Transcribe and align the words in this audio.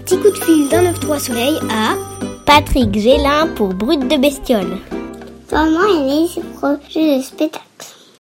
petit 0.00 0.16
coup 0.16 0.30
de 0.30 0.44
fil 0.44 0.68
d'un 0.68 0.82
9-3 0.92 1.18
soleil 1.18 1.56
à 1.70 1.94
Patrick 2.46 2.92
Gélin 2.98 3.46
pour 3.54 3.74
Brut 3.74 4.00
de 4.00 4.20
Bestiole. 4.20 4.78
Comment 5.48 5.84
est 5.84 6.06
né 6.06 6.26
ce 6.26 6.40
projet 6.58 7.18
de 7.18 7.22
spectacle 7.22 7.64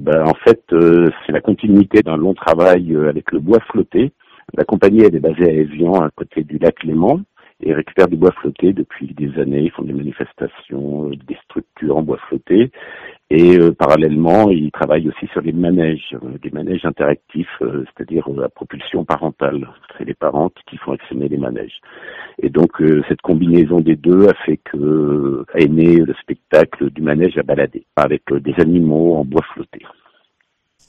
ben, 0.00 0.24
En 0.26 0.34
fait, 0.34 0.62
euh, 0.72 1.10
c'est 1.24 1.32
la 1.32 1.40
continuité 1.40 2.02
d'un 2.02 2.16
long 2.16 2.34
travail 2.34 2.92
euh, 2.92 3.08
avec 3.08 3.30
le 3.32 3.38
bois 3.38 3.60
flotté. 3.70 4.12
La 4.54 4.64
compagnie 4.64 5.02
elle 5.02 5.14
est 5.14 5.20
basée 5.20 5.44
à 5.44 5.52
Evian, 5.52 5.94
à 6.02 6.10
côté 6.10 6.42
du 6.42 6.58
lac 6.58 6.82
Léman 6.82 7.20
et 7.62 7.74
récupèrent 7.74 8.08
du 8.08 8.16
bois 8.16 8.32
flotté 8.32 8.72
depuis 8.72 9.14
des 9.14 9.38
années. 9.40 9.62
Ils 9.62 9.70
font 9.70 9.82
des 9.82 9.92
manifestations, 9.92 11.10
euh, 11.10 11.16
des 11.26 11.36
structures 11.44 11.96
en 11.96 12.02
bois 12.02 12.18
flotté. 12.28 12.70
Et 13.30 13.58
euh, 13.58 13.72
parallèlement, 13.72 14.50
ils 14.50 14.70
travaillent 14.72 15.08
aussi 15.08 15.26
sur 15.32 15.40
les 15.40 15.52
manèges, 15.52 16.14
euh, 16.14 16.38
des 16.42 16.50
manèges 16.50 16.84
interactifs, 16.84 17.48
c'est-à-dire 17.60 18.28
la 18.30 18.48
propulsion 18.48 19.04
parentale. 19.04 19.68
C'est 19.96 20.04
les 20.04 20.14
parents 20.14 20.50
qui 20.66 20.76
font 20.78 20.92
actionner 20.92 21.28
les 21.28 21.38
manèges. 21.38 21.80
Et 22.42 22.48
donc 22.48 22.82
cette 23.08 23.20
combinaison 23.20 23.80
des 23.80 23.96
deux 23.96 24.28
a 24.28 24.34
fait 24.46 24.56
que 24.56 25.44
est 25.54 25.68
né 25.68 25.96
le 25.96 26.14
spectacle 26.14 26.90
du 26.90 27.02
manège 27.02 27.36
à 27.38 27.42
balader, 27.42 27.84
avec 27.96 28.22
des 28.32 28.54
animaux 28.58 29.16
en 29.16 29.24
bois 29.24 29.44
flotté. 29.52 29.80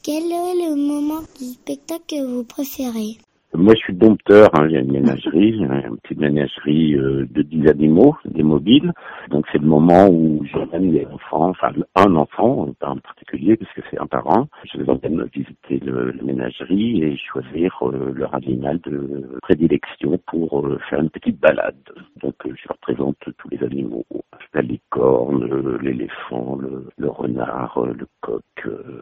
Quel 0.04 0.24
est 0.24 0.56
le 0.56 0.76
moment 0.76 1.22
du 1.38 1.46
spectacle 1.46 2.06
que 2.10 2.26
vous 2.26 2.44
préférez? 2.44 3.18
Moi, 3.62 3.74
je 3.76 3.82
suis 3.82 3.94
dompteur. 3.94 4.50
Hein, 4.54 4.68
il 4.70 4.78
une 4.78 4.92
ménagerie, 4.92 5.50
une 5.60 5.98
petite 6.04 6.20
ménagerie 6.20 6.96
euh, 6.96 7.28
de 7.30 7.42
10 7.42 7.68
animaux, 7.70 8.16
des 8.26 8.44
mobiles. 8.44 8.92
Donc, 9.30 9.46
c'est 9.52 9.60
le 9.60 9.68
moment 9.68 10.08
où 10.10 10.44
j'emmène 10.52 10.92
les 10.92 11.06
enfants, 11.06 11.50
enfin 11.50 11.72
un 11.96 12.16
enfant, 12.16 12.68
pas 12.80 12.90
en 12.90 12.98
particulier, 12.98 13.58
puisque 13.58 13.88
c'est 13.90 14.00
un 14.00 14.08
parent. 14.08 14.48
Je 14.72 14.80
les 14.80 14.90
emmène 14.90 15.24
visiter 15.34 15.80
le, 15.86 16.12
la 16.12 16.24
ménagerie 16.24 17.04
et 17.04 17.18
choisir 17.18 17.78
euh, 17.84 18.12
leur 18.16 18.34
animal 18.34 18.80
de 18.82 19.38
prédilection 19.42 20.20
pour 20.28 20.66
euh, 20.66 20.80
faire 20.90 21.00
une 21.02 21.10
petite 21.10 21.40
balade. 21.40 21.76
Donc, 22.22 22.36
je 22.46 22.68
leur 22.68 22.78
présente 22.80 23.18
tous 23.38 23.50
les 23.50 23.64
animaux, 23.64 24.06
la 24.54 24.62
licorne, 24.62 25.78
l'éléphant, 25.82 26.58
le, 26.60 26.88
le, 26.98 27.10
renard, 27.10 27.86
le 27.86 28.08
coq, 28.22 28.44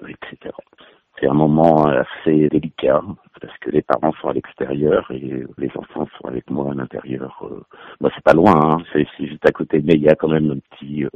etc. 0.08 0.54
C'est 1.20 1.28
un 1.28 1.34
moment 1.34 1.86
assez 1.86 2.48
délicat 2.50 3.02
parce 3.42 3.58
que 3.60 3.72
les 3.72 3.82
parents 3.82 4.14
sont 4.22 4.30
à 4.30 4.34
l'extérieur 4.34 5.10
et 5.12 5.44
les 5.58 5.70
enfants 5.76 6.08
sont 6.18 6.28
avec 6.28 6.50
moi 6.50 6.72
à 6.72 6.76
l'intérieur. 6.76 7.38
Euh, 7.44 7.62
bah, 8.00 8.10
c'est 8.16 8.24
pas 8.24 8.34
loin, 8.34 8.54
hein, 8.56 8.78
c'est 8.94 9.06
juste 9.20 9.46
à 9.46 9.52
côté, 9.52 9.82
mais 9.84 9.96
il 9.96 10.02
y 10.02 10.10
a 10.10 10.16
quand 10.16 10.30
même 10.30 10.52
un 10.52 10.60
petit, 10.76 11.04
euh, 11.04 11.10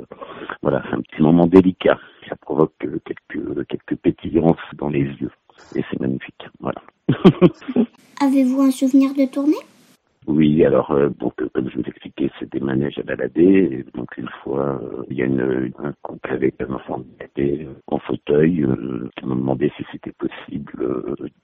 voilà, 0.62 0.84
un 0.92 1.02
petit 1.02 1.22
moment 1.22 1.46
délicat. 1.46 1.98
Ça 2.28 2.36
provoque 2.36 2.74
euh, 2.86 3.00
quelques 3.06 3.68
quelques 3.68 3.96
pétillances 4.02 4.58
dans 4.78 4.90
les 4.90 5.02
yeux 5.02 5.32
et 5.76 5.84
c'est 5.90 6.00
magnifique. 6.00 6.48
Voilà. 6.60 6.82
Avez-vous 8.22 8.62
un 8.62 8.72
souvenir 8.72 9.14
de 9.14 9.26
tournée? 9.26 9.56
Oui, 10.36 10.66
alors 10.66 10.90
euh, 10.92 11.10
donc 11.10 11.34
comme 11.54 11.70
je 11.70 11.78
vous 11.78 11.86
expliquais, 11.88 12.32
c'est 12.40 12.52
des 12.52 12.60
manèges 12.60 12.98
à 12.98 13.04
balader. 13.04 13.86
donc 13.94 14.18
une 14.18 14.30
fois, 14.44 14.82
euh, 14.82 15.04
il 15.10 15.18
y 15.18 15.22
a 15.22 15.26
une, 15.26 15.72
un 15.78 15.94
couple 16.02 16.32
avec 16.32 16.56
un 16.60 16.74
enfant 16.74 16.96
handicapé 16.96 17.68
euh, 17.68 17.74
en 17.86 18.00
fauteuil 18.00 18.66
qui 19.16 19.26
m'a 19.28 19.36
demandé 19.36 19.72
si 19.78 19.84
c'était 19.92 20.14
possible 20.14 20.74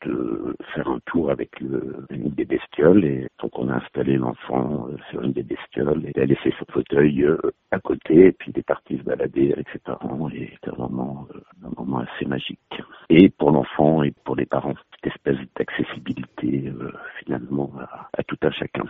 de 0.05 0.55
faire 0.73 0.87
un 0.87 0.99
tour 1.05 1.29
avec 1.29 1.59
le, 1.59 1.97
une 2.09 2.29
des 2.31 2.45
bestioles. 2.45 3.05
Et 3.05 3.27
donc 3.41 3.51
on 3.59 3.69
a 3.69 3.75
installé 3.75 4.17
l'enfant 4.17 4.87
sur 5.11 5.21
une 5.21 5.33
des 5.33 5.43
bestioles 5.43 6.03
et 6.07 6.11
il 6.15 6.21
a 6.21 6.25
laissé 6.25 6.51
son 6.57 6.65
fauteuil 6.71 7.27
à 7.69 7.79
côté. 7.79 8.27
Et 8.27 8.31
puis 8.31 8.51
il 8.55 8.59
est 8.59 8.67
parti 8.67 8.97
se 8.97 9.03
balader 9.03 9.53
avec 9.53 9.67
ses 9.71 9.79
parents. 9.79 10.29
Et 10.31 10.49
c'était 10.53 10.71
un 10.75 10.81
moment, 10.81 11.27
un 11.63 11.69
moment 11.77 11.99
assez 11.99 12.25
magique. 12.25 12.81
Et 13.09 13.29
pour 13.29 13.51
l'enfant 13.51 14.01
et 14.01 14.13
pour 14.23 14.35
les 14.35 14.47
parents, 14.47 14.73
cette 15.01 15.13
espèce 15.13 15.37
d'accessibilité 15.55 16.71
finalement 17.19 17.71
à, 17.79 18.09
à 18.17 18.23
tout 18.23 18.37
un 18.41 18.51
chacun 18.51 18.83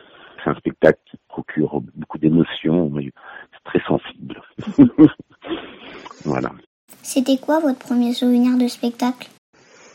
c'est 0.43 0.49
un 0.49 0.55
spectacle 0.55 0.99
qui 1.09 1.17
procure 1.27 1.81
beaucoup 1.95 2.17
d'émotions, 2.17 2.91
c'est 2.95 3.63
très 3.63 3.81
sensible. 3.85 4.41
voilà. 6.25 6.51
C'était 7.01 7.37
quoi 7.37 7.59
votre 7.59 7.79
premier 7.79 8.13
souvenir 8.13 8.57
de 8.57 8.67
spectacle? 8.67 9.29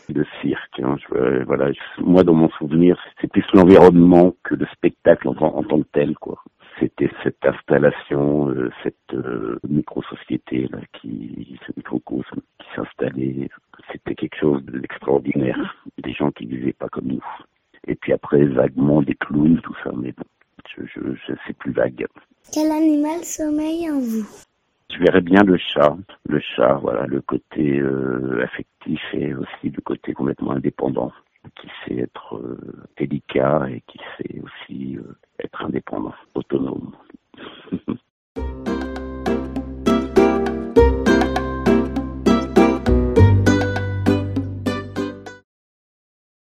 De 0.09 0.25
cirque. 0.41 0.79
Hein, 0.79 0.97
voilà, 1.45 1.71
moi 1.99 2.23
dans 2.23 2.33
mon 2.33 2.49
souvenir, 2.51 2.97
c'est 3.19 3.27
plus 3.27 3.45
l'environnement 3.53 4.35
que 4.43 4.55
le 4.55 4.65
spectacle 4.67 5.27
en, 5.27 5.63
tant 5.63 5.81
que 5.81 5.87
tel, 5.93 6.15
quoi. 6.15 6.43
C'était 6.79 7.09
cette 7.23 7.43
installation, 7.45 8.49
euh, 8.49 8.69
cette 8.83 9.13
euh, 9.13 9.59
micro-société 9.67 10.67
là, 10.69 10.79
qui, 10.93 11.57
ce 11.65 11.71
microcosme 11.77 12.41
qui 12.59 12.67
s'installait. 12.75 13.49
C'était 14.05 14.15
quelque 14.15 14.39
chose 14.39 14.63
d'extraordinaire. 14.65 15.75
Des 16.03 16.13
gens 16.13 16.31
qui 16.31 16.45
vivaient 16.45 16.73
pas 16.73 16.89
comme 16.89 17.07
nous. 17.07 17.25
Et 17.87 17.95
puis 17.95 18.13
après, 18.13 18.43
vaguement, 18.45 19.01
des 19.01 19.15
clowns, 19.15 19.59
tout 19.61 19.75
ça, 19.83 19.91
mais 19.95 20.11
bon, 20.11 20.23
je, 20.75 20.83
je, 20.85 21.53
plus 21.53 21.71
vague. 21.71 22.05
Quel 22.53 22.71
animal 22.71 23.23
sommeille 23.23 23.89
en 23.89 23.99
vous? 23.99 24.27
Je 24.91 24.99
verrais 24.99 25.21
bien 25.21 25.43
le 25.43 25.57
chat. 25.57 25.95
Le 26.27 26.39
chat, 26.39 26.73
voilà, 26.75 27.07
le 27.07 27.21
côté 27.21 27.79
euh, 27.79 28.43
affectif 28.43 29.01
et 29.13 29.33
aussi 29.33 29.69
le 29.69 29.81
côté 29.81 30.13
complètement 30.13 30.51
indépendant, 30.51 31.11
qui 31.55 31.67
sait 31.83 31.97
être 32.01 32.37
euh, 32.37 32.57
délicat 32.97 33.67
et 33.69 33.81
qui 33.87 33.99
sait 34.17 34.39
aussi 34.41 34.97
euh, 34.97 35.15
être 35.43 35.63
indépendant, 35.65 36.13
autonome. 36.35 36.91